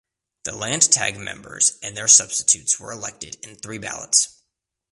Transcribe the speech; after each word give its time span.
The 0.45 0.51
Landtag 0.57 1.19
members 1.19 1.77
and 1.83 1.95
their 1.95 2.07
substitutes 2.07 2.79
were 2.79 2.91
elected 2.91 3.35
in 3.45 3.55
three 3.55 3.77
ballots. 3.77 4.41